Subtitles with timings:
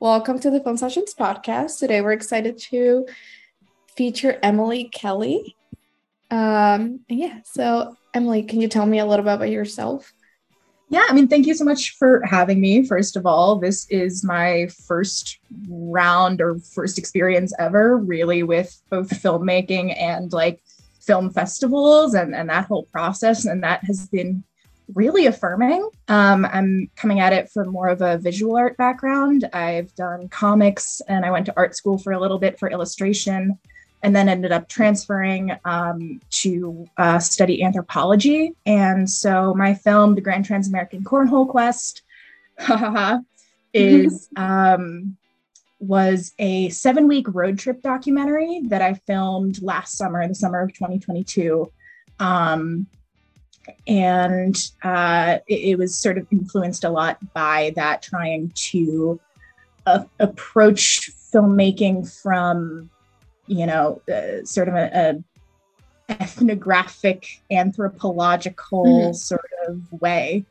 [0.00, 1.78] Welcome to the Film Sessions podcast.
[1.78, 3.06] Today we're excited to
[3.94, 5.58] feature Emilie Kelly.
[6.30, 10.14] Um, yeah, so Emilie, can you tell me a little bit about yourself?
[10.88, 12.86] Yeah, I mean, thank you so much for having me.
[12.86, 19.10] First of all, this is my first round or first experience ever, really, with both
[19.10, 20.62] filmmaking and like
[21.02, 23.44] film festivals and, and that whole process.
[23.44, 24.44] And that has been
[24.94, 25.88] really affirming.
[26.08, 29.48] Um, I'm coming at it from more of a visual art background.
[29.52, 33.58] I've done comics and I went to art school for a little bit for illustration
[34.02, 38.54] and then ended up transferring um, to uh, study anthropology.
[38.64, 42.02] And so my film, The Grand Transamerican Cornhole Quest,
[43.74, 45.16] is um,
[45.78, 50.72] was a seven week road trip documentary that I filmed last summer, the summer of
[50.74, 51.70] 2022.
[52.18, 52.86] Um,
[53.86, 59.20] and uh, it, it, was sort of influenced a lot by that trying to
[59.86, 62.90] uh, approach filmmaking from
[63.46, 64.90] you know uh, sort of a,
[66.08, 69.12] a ethnographic anthropological mm-hmm.
[69.12, 70.44] sort of way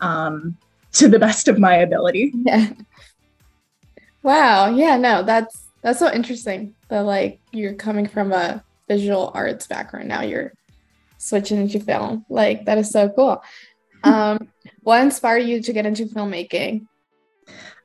[0.00, 0.56] um,
[0.92, 2.32] to the best of my ability.
[2.34, 2.70] Yeah.
[4.22, 4.74] Wow.
[4.74, 10.08] Yeah no that's that's so interesting that like you're coming from a visual arts background.
[10.08, 10.52] Now you're
[11.24, 12.24] switching into film.
[12.28, 13.42] Like that is so cool.
[14.02, 14.48] Um,
[14.82, 16.86] what inspired you to get into filmmaking?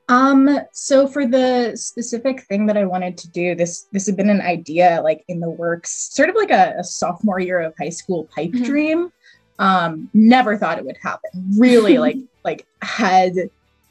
[0.10, 4.32] Um, so for the specific thing that I wanted to do, this this had been
[4.32, 7.90] an idea like in the works, sort of like a, a sophomore year of high
[7.90, 8.64] school pipe mm-hmm.
[8.64, 9.14] dream.
[9.60, 11.30] Um, never thought it would happen.
[11.58, 13.36] Really, like like had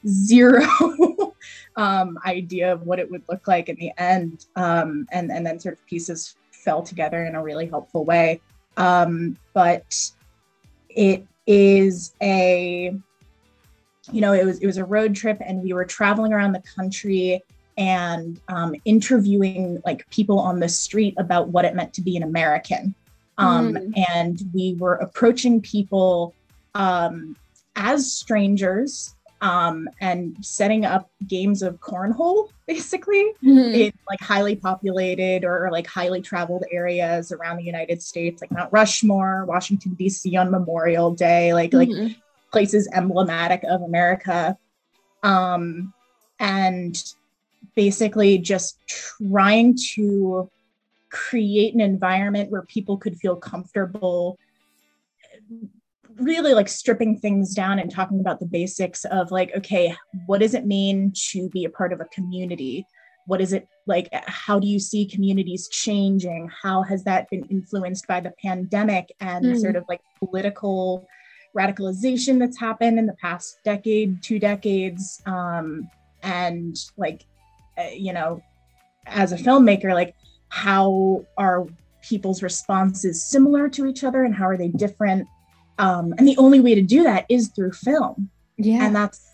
[0.08, 0.66] zero
[1.76, 4.46] um, idea of what it would look like in the end.
[4.56, 8.40] Um, and and then sort of pieces fell together in a really helpful way.
[8.78, 10.10] Um, but
[10.88, 12.94] it is a,
[14.10, 16.62] you know, it was it was a road trip, and we were traveling around the
[16.74, 17.42] country
[17.76, 22.22] and um, interviewing like people on the street about what it meant to be an
[22.22, 22.94] American.
[23.36, 24.04] Um, mm.
[24.10, 26.34] And we were approaching people
[26.74, 27.36] um,
[27.76, 33.74] as strangers um, and setting up games of cornhole basically mm-hmm.
[33.74, 38.72] in like highly populated or, like highly traveled areas around the United States, like Mount
[38.72, 40.36] Rushmore, Washington D.C.
[40.36, 42.06] on Memorial Day, like mm-hmm.
[42.06, 42.16] like
[42.52, 44.56] places emblematic of America,
[45.22, 45.92] um,
[46.38, 47.02] and
[47.74, 50.50] basically just trying to
[51.10, 54.38] create an environment where people could feel comfortable
[56.18, 59.94] really like stripping things down and talking about the basics of like okay
[60.26, 62.86] what does it mean to be a part of a community?
[63.26, 66.50] What is it like how do you see communities changing?
[66.62, 69.60] How has that been influenced by the pandemic and mm.
[69.60, 71.06] sort of like political
[71.56, 75.22] radicalization that's happened in the past decade two decades?
[75.26, 75.88] Um,
[76.22, 77.24] and like
[77.78, 78.42] uh, you know
[79.06, 80.14] as a filmmaker like
[80.50, 81.66] how are
[82.02, 85.26] people's responses similar to each other and how are they different
[85.78, 88.30] um, and the only way to do that is through film.
[88.56, 88.84] Yeah.
[88.84, 89.30] And that's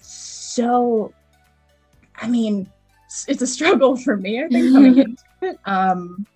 [0.00, 1.12] so,
[2.16, 2.70] I mean,
[3.26, 5.58] it's a struggle for me, I think, coming into it.
[5.64, 6.26] Um,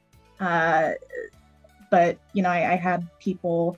[0.41, 0.93] uh,
[1.91, 3.77] but, you know, I, I had people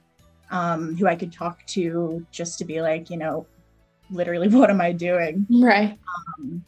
[0.50, 3.46] um, who I could talk to just to be like, you know,
[4.10, 5.46] literally, what am I doing?
[5.50, 5.98] Right.
[6.38, 6.64] Um,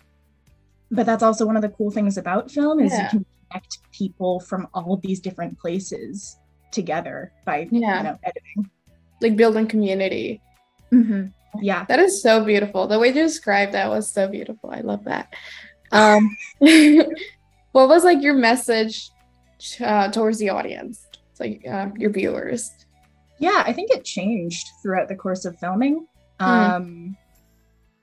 [0.91, 3.05] but that's also one of the cool things about film is yeah.
[3.05, 6.37] you can connect people from all of these different places
[6.71, 7.99] together by yeah.
[7.99, 8.71] you know editing
[9.25, 10.41] like building community.
[10.93, 11.27] Mm-hmm.
[11.61, 12.87] Yeah, that is so beautiful.
[12.87, 14.71] The way you described that was so beautiful.
[14.71, 15.35] I love that.
[15.93, 19.11] Um, what was like your message
[19.81, 22.73] uh, towards the audience, it's like uh, your viewers?
[23.39, 26.09] Yeah, I think it changed throughout the course of filming.
[26.41, 26.47] Mm.
[26.47, 27.17] Um,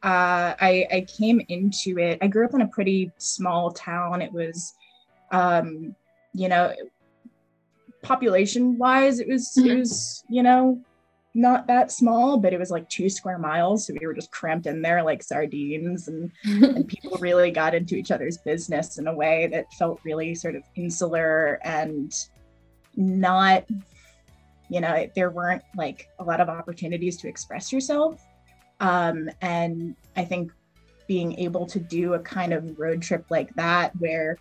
[0.04, 2.20] uh, I, I came into it.
[2.22, 4.22] I grew up in a pretty small town.
[4.22, 4.74] It was,
[5.32, 5.94] um,
[6.34, 6.74] you know,
[8.02, 9.70] population wise, it was mm-hmm.
[9.70, 10.80] it was you know
[11.34, 13.88] not that small, but it was like two square miles.
[13.88, 17.96] So we were just cramped in there like sardines, and, and people really got into
[17.96, 22.14] each other's business in a way that felt really sort of insular and
[22.96, 23.66] not,
[24.70, 28.22] you know, there weren't like a lot of opportunities to express yourself.
[28.82, 30.52] Um, and I think
[31.08, 34.38] being able to do a kind of road trip like that where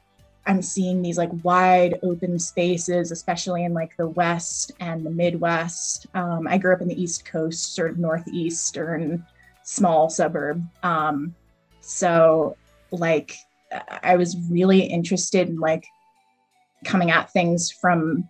[0.47, 6.07] I'm seeing these like wide open spaces, especially in like the West and the Midwest.
[6.15, 9.25] Um, I grew up in the East Coast, sort of northeastern
[9.63, 10.65] small suburb.
[10.83, 11.35] Um,
[11.81, 12.57] so
[12.91, 13.37] like
[14.03, 15.85] I was really interested in like
[16.85, 18.29] coming at things from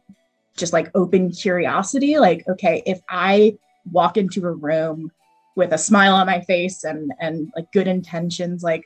[0.56, 2.18] just like open curiosity.
[2.18, 3.56] Like, okay, if I
[3.90, 5.10] walk into a room
[5.56, 8.84] with a smile on my face and and like good intentions, like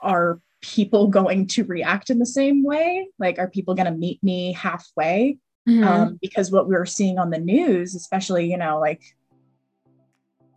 [0.00, 3.08] are people going to react in the same way?
[3.18, 5.38] Like, are people going to meet me halfway?
[5.68, 5.84] Mm-hmm.
[5.84, 9.02] Um, because what we are seeing on the news, especially, you know, like,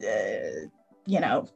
[0.01, 0.69] uh,
[1.05, 1.47] you know,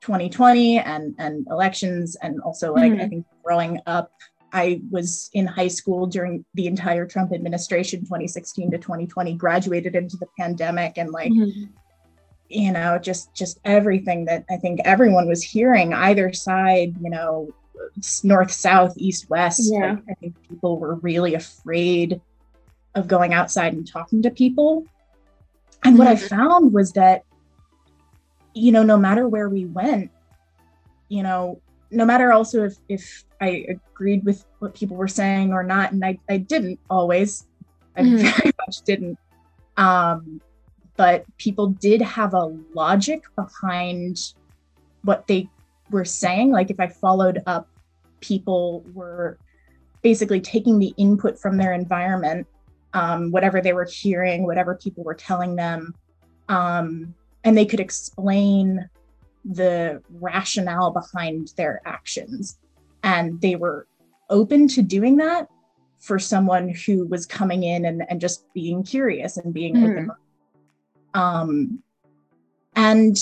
[0.00, 3.00] 2020 and and elections, and also like mm-hmm.
[3.00, 4.10] I think growing up,
[4.52, 10.16] I was in high school during the entire Trump administration, 2016 to 2020, graduated into
[10.16, 11.30] the pandemic, and like.
[11.30, 11.64] Mm-hmm
[12.50, 17.46] you know just just everything that i think everyone was hearing either side you know
[18.24, 19.60] north, south, east, west.
[19.64, 19.92] Yeah.
[19.92, 22.20] Like, I think people were really afraid
[22.94, 24.86] of going outside and talking to people.
[25.84, 25.98] And mm-hmm.
[25.98, 26.26] what I mm-hmm.
[26.26, 27.24] found was that,
[28.54, 30.10] you know, no matter where we went,
[31.08, 31.60] you know,
[31.90, 36.04] no matter also if if I agreed with what people were saying or not, and
[36.04, 37.46] I, I didn't always,
[37.96, 38.16] I mm-hmm.
[38.40, 39.18] very much didn't.
[39.76, 40.40] Um,
[40.96, 44.34] but people did have a logic behind
[45.02, 45.48] what they
[45.90, 46.50] were saying.
[46.50, 47.68] Like if I followed up
[48.20, 49.38] people were
[50.02, 52.46] basically taking the input from their environment,
[52.94, 55.94] um, whatever they were hearing, whatever people were telling them,
[56.48, 57.14] um,
[57.44, 58.88] and they could explain
[59.44, 62.58] the rationale behind their actions.
[63.02, 63.86] And they were
[64.30, 65.48] open to doing that
[65.98, 69.90] for someone who was coming in and, and just being curious and being mm.
[69.90, 70.10] open.
[71.14, 71.82] Um,
[72.76, 73.16] and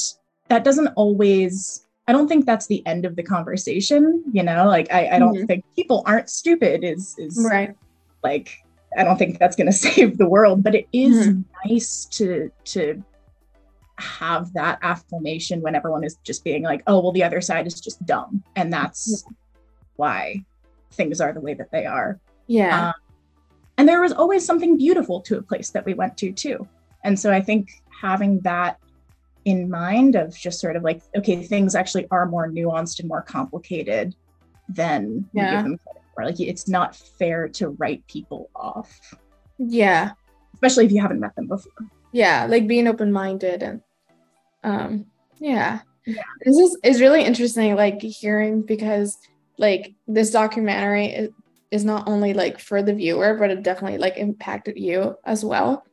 [0.49, 4.23] that doesn't always I don't think that's the end of the conversation.
[4.33, 5.47] You know, like I, I don't mm-hmm.
[5.47, 7.75] think people aren't stupid is is right.
[8.23, 8.59] Like
[8.97, 11.43] I don't think that's going to save the world, but it is mm-hmm.
[11.69, 13.03] nice to to
[13.99, 17.81] have that affirmation when everyone is just being like, oh well, the other side is
[17.81, 19.33] just dumb, and that's yeah.
[19.97, 20.45] why
[20.93, 22.21] things are the way that they are.
[22.47, 22.89] Yeah.
[22.89, 22.95] Um,
[23.79, 26.67] and there was always something beautiful to a place that we went to too.
[27.05, 28.79] And so I think having that
[29.47, 33.23] in mind of just sort of like okay things actually are more nuanced and more
[33.23, 34.15] complicated
[34.69, 35.51] than yeah.
[35.51, 36.25] we give them credit for.
[36.25, 39.01] Like it's not fair to write people off.
[39.59, 40.11] Yeah.
[40.53, 41.73] Especially if you haven't met them before.
[42.13, 43.81] Yeah like being open-minded and
[44.65, 45.07] um
[45.39, 45.81] yeah.
[46.05, 46.23] Yeah.
[46.45, 49.17] This is is really interesting like hearing because
[49.59, 51.31] like this documentary is,
[51.71, 55.85] is not only like for the viewer but it definitely like impacted you as well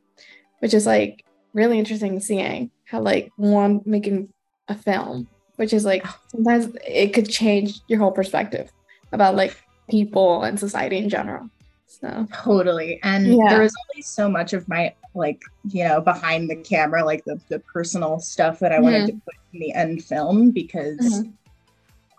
[0.58, 1.23] which is like
[1.54, 4.32] really interesting seeing how like one making
[4.68, 8.70] a film, which is like sometimes it could change your whole perspective
[9.12, 9.56] about like
[9.88, 11.48] people and society in general.
[11.86, 13.00] So totally.
[13.02, 13.48] And yeah.
[13.48, 17.40] there was only so much of my like, you know, behind the camera, like the,
[17.48, 18.84] the personal stuff that I mm-hmm.
[18.84, 21.30] wanted to put in the end film because mm-hmm.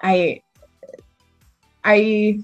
[0.01, 0.41] I
[1.83, 2.39] I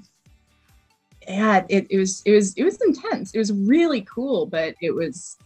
[1.28, 3.34] yeah, it, it was it was it was intense.
[3.34, 5.38] It was really cool, but it was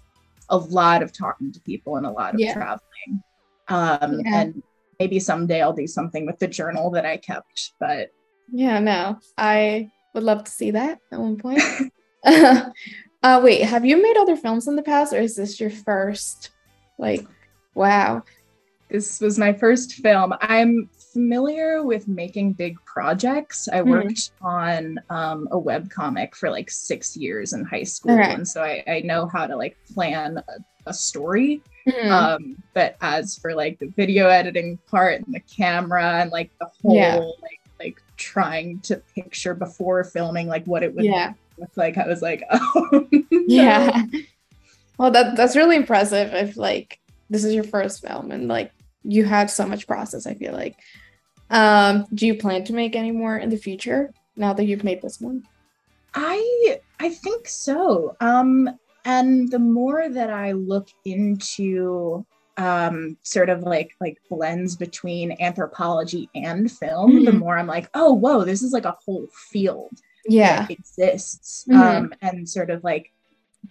[0.50, 2.54] a lot of talking to people and a lot of yeah.
[2.54, 3.24] traveling.
[3.68, 4.42] Um, yeah.
[4.42, 4.64] And
[5.00, 7.74] maybe someday I'll do something with the journal that I kept.
[7.80, 8.12] But
[8.52, 11.62] yeah, no, I would love to see that at one point.
[12.26, 16.50] uh, wait, have you made other films in the past, or is this your first?
[16.98, 17.26] Like,
[17.74, 18.24] wow.
[18.90, 20.34] This was my first film.
[20.42, 23.70] I'm familiar with making big projects.
[23.70, 23.90] I mm-hmm.
[23.90, 28.34] worked on um, a web comic for like six years in high school, okay.
[28.34, 30.58] and so I, I, know how to like plan a,
[30.88, 31.62] a story.
[31.88, 32.12] Mm-hmm.
[32.12, 36.70] Um, but as for like the video editing part and the camera and like the
[36.82, 37.16] whole yeah.
[37.42, 41.32] like like trying to picture before filming like what it would yeah.
[41.58, 43.22] look like, I was like, oh no.
[43.32, 44.04] yeah.
[44.98, 46.34] Well, that that's really impressive.
[46.34, 50.34] If like this is your first film and like you had so much process, I
[50.34, 50.76] feel like.
[51.50, 55.02] Um, do you plan to make any more in the future now that you've made
[55.02, 55.44] this one?
[56.14, 58.16] I I think so.
[58.20, 58.70] Um,
[59.04, 62.26] and the more that I look into
[62.58, 67.26] um, sort of like like blends between anthropology and film, mm-hmm.
[67.26, 69.92] the more I'm like, oh, whoa, this is like a whole field
[70.28, 71.82] yeah that exists, mm-hmm.
[71.82, 73.12] um, and sort of like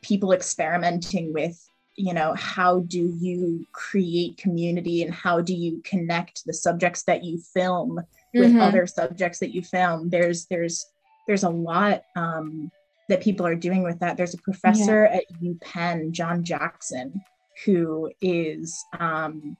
[0.02, 6.44] people experimenting with you know how do you create community and how do you connect
[6.44, 8.00] the subjects that you film
[8.32, 8.60] with mm-hmm.
[8.60, 10.86] other subjects that you film there's there's
[11.26, 12.70] there's a lot um,
[13.08, 15.18] that people are doing with that there's a professor yeah.
[15.18, 17.22] at upenn john jackson
[17.64, 19.56] who is um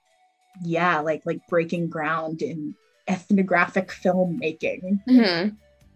[0.63, 2.75] yeah like like breaking ground in
[3.07, 5.49] ethnographic filmmaking mm-hmm.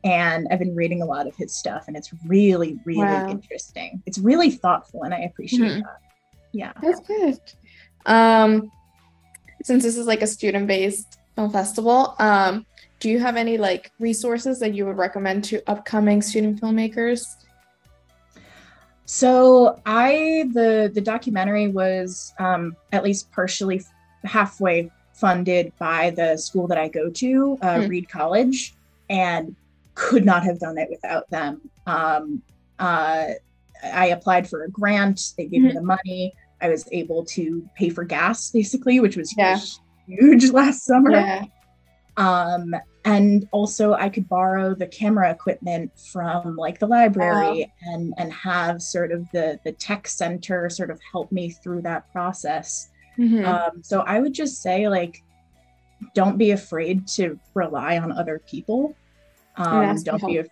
[0.04, 3.28] and i've been reading a lot of his stuff and it's really really wow.
[3.28, 5.80] interesting it's really thoughtful and i appreciate mm-hmm.
[5.80, 6.00] that
[6.52, 7.38] yeah that's good
[8.06, 8.70] um
[9.62, 12.64] since this is like a student-based film festival um
[13.00, 17.36] do you have any like resources that you would recommend to upcoming student filmmakers
[19.04, 23.82] so i the the documentary was um at least partially
[24.24, 27.88] halfway funded by the school that i go to uh, mm.
[27.88, 28.74] reed college
[29.10, 29.54] and
[29.98, 31.60] could not have done it without them.
[31.86, 32.42] Um,
[32.78, 33.30] uh,
[33.82, 35.68] I applied for a grant, they gave mm-hmm.
[35.68, 36.34] me the money.
[36.60, 39.58] I was able to pay for gas basically, which was yeah.
[40.06, 41.12] huge last summer.
[41.12, 41.44] Yeah.
[42.16, 47.92] Um, and also I could borrow the camera equipment from like the library wow.
[47.92, 52.10] and and have sort of the the tech center sort of help me through that
[52.12, 52.90] process.
[53.18, 53.44] Mm-hmm.
[53.44, 55.22] Um, so I would just say like
[56.14, 58.94] don't be afraid to rely on other people.
[59.56, 60.42] Um, don't be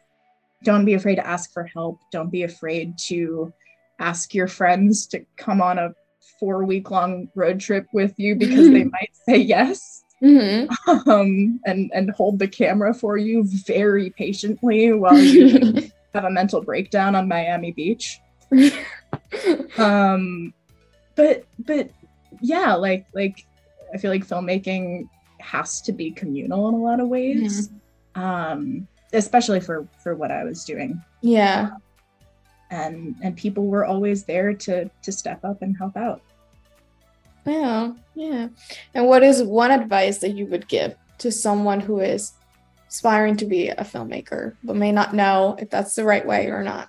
[0.65, 2.01] don't be afraid to ask for help.
[2.13, 3.53] Don't be afraid to
[3.99, 5.95] ask your friends to come on a
[6.39, 10.03] four week long road trip with you because they might say yes.
[10.23, 11.11] Mm-hmm.
[11.11, 16.63] Um, and and hold the camera for you very patiently while you have a mental
[16.63, 18.19] breakdown on Miami Beach.
[19.79, 20.55] um,
[21.17, 21.91] but but
[22.41, 23.45] yeah, like like
[23.93, 25.09] I feel like filmmaking
[25.41, 27.69] has to be communal in a lot of ways.
[27.69, 28.23] Mm-hmm.
[28.23, 31.03] Um, especially for for what I was doing.
[31.23, 31.71] Yeah.
[32.71, 36.23] And and people were always there to to step up and help out.
[37.45, 38.49] Yeah, yeah.
[38.95, 42.33] And what is one advice that you would give to someone who is
[42.89, 46.65] aspiring to be a filmmaker but may not know if that's the right way or
[46.65, 46.89] not?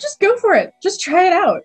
[0.00, 0.74] Just go for it.
[0.82, 1.62] Just try it out.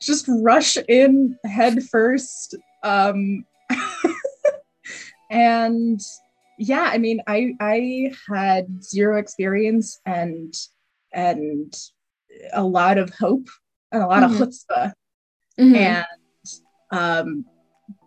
[0.00, 2.54] Just rush in head first.
[2.82, 3.44] Um,
[5.30, 6.00] and
[6.58, 10.54] yeah, I mean, I I had zero experience and
[11.12, 11.74] and
[12.52, 13.48] a lot of hope
[13.92, 14.42] and a lot mm-hmm.
[14.42, 14.92] of chutzpah.
[15.58, 15.74] Mm-hmm.
[15.74, 16.06] And
[16.90, 17.44] um,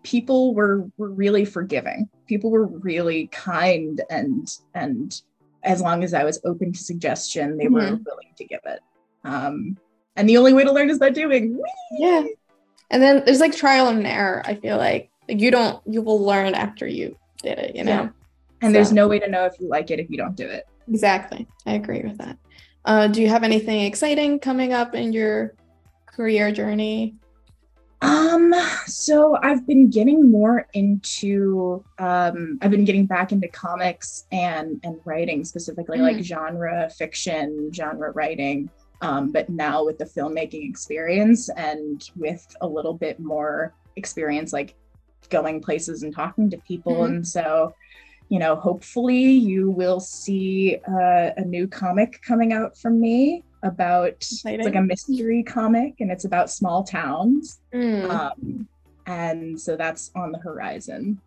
[0.03, 2.09] people were were really forgiving.
[2.27, 5.21] People were really kind and and
[5.63, 7.73] as long as I was open to suggestion, they mm-hmm.
[7.73, 8.79] were willing to give it.
[9.23, 9.77] Um,
[10.15, 11.57] and the only way to learn is by doing.
[11.57, 11.97] Whee!
[11.99, 12.23] Yeah.
[12.89, 14.41] And then there's like trial and error.
[14.45, 17.91] I feel like Like you don't you will learn after you did it, you know.
[17.91, 18.09] Yeah.
[18.61, 18.73] And so.
[18.73, 20.67] there's no way to know if you like it if you don't do it.
[20.87, 21.47] Exactly.
[21.65, 22.37] I agree with that.
[22.85, 25.55] Uh, do you have anything exciting coming up in your
[26.05, 27.15] career journey?
[28.01, 28.53] Um,
[28.85, 34.99] so I've been getting more into um I've been getting back into comics and and
[35.03, 36.03] writing specifically mm.
[36.03, 38.69] like genre fiction, genre writing.
[39.01, 44.75] Um, but now with the filmmaking experience and with a little bit more experience like
[45.29, 46.95] going places and talking to people.
[46.95, 47.15] Mm-hmm.
[47.15, 47.73] And so,
[48.29, 54.09] you know, hopefully you will see uh, a new comic coming out from me about
[54.09, 57.59] it's like a mystery comic and it's about small towns.
[57.73, 58.09] Mm.
[58.09, 58.67] Um,
[59.05, 61.19] and so that's on the horizon.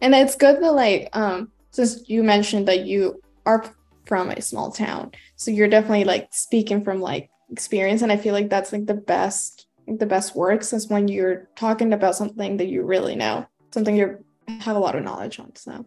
[0.00, 3.64] And it's good that like um since you mentioned that you are
[4.04, 8.34] from a small town, so you're definitely like speaking from like experience and I feel
[8.34, 12.68] like that's like the best the best works is when you're talking about something that
[12.68, 14.24] you really know, something you
[14.60, 15.54] have a lot of knowledge on.
[15.56, 15.84] So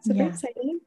[0.00, 0.14] it's yeah.
[0.14, 0.80] very exciting.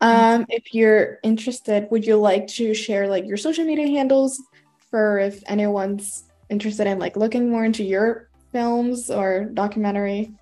[0.00, 4.42] Um, if you're interested, would you like to share like your social media handles
[4.90, 10.32] for if anyone's interested in like looking more into your films or documentary?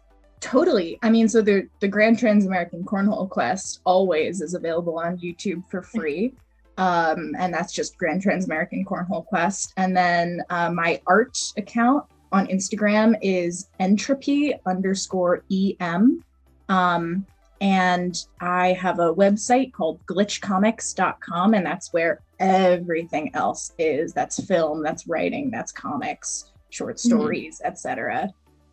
[0.40, 0.98] Totally.
[1.02, 5.62] I mean, so the the Grand Trans American Cornhole Quest always is available on YouTube
[5.70, 6.34] for free.
[6.78, 9.74] Um, and that's just Grand Trans American Cornhole Quest.
[9.76, 15.44] And then uh, my art account on Instagram is entropy underscore
[15.80, 16.24] em.
[16.70, 17.26] Um,
[17.60, 24.12] and I have a website called glitchcomics.com, and that's where everything else is.
[24.12, 27.08] That's film, that's writing, that's comics, short mm-hmm.
[27.08, 27.68] stories, mm-hmm.
[27.68, 28.30] etc.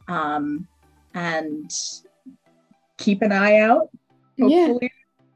[0.08, 0.68] Um,
[1.14, 1.72] and
[2.98, 3.90] keep an eye out.
[4.40, 4.90] Hopefully, yeah.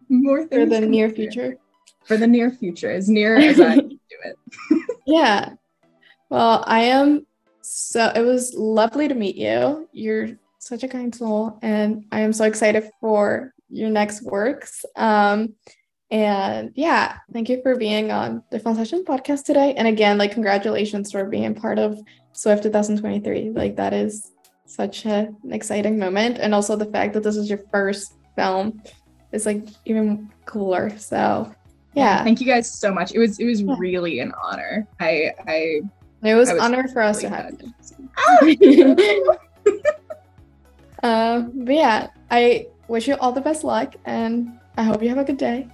[0.10, 1.58] more things for the near future
[2.06, 4.38] for the near future, as near as I can do it.
[5.08, 5.54] yeah.
[6.30, 7.26] Well, I am
[7.62, 9.88] so it was lovely to meet you.
[9.92, 10.30] You're
[10.62, 14.86] such a kind soul, and I am so excited for your next works.
[14.96, 15.56] Um,
[16.10, 19.74] and yeah, thank you for being on the Film Session podcast today.
[19.76, 21.98] And again, like congratulations for being part of
[22.34, 23.52] SWIFF 2023.
[23.52, 24.32] Like that is
[24.66, 26.38] such a, an exciting moment.
[26.38, 28.82] And also the fact that this is your first film
[29.32, 30.98] is like even cooler.
[30.98, 31.54] So
[31.94, 33.76] yeah thank you guys so much it was it was yeah.
[33.78, 35.82] really an honor i i
[36.24, 37.74] it was, an honor for us really to
[38.16, 39.38] have you
[41.04, 45.18] uh, but yeah i wish you all the best luck and i hope you have
[45.18, 45.68] a good day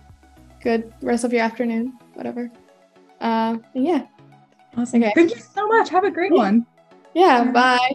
[0.61, 2.51] good rest of your afternoon whatever.
[3.21, 4.05] Uh yeah.
[4.75, 5.01] Awesome.
[5.01, 5.13] Okay.
[5.15, 5.89] thank you so much.
[5.89, 6.65] Have a great one.
[7.13, 7.93] Yeah bye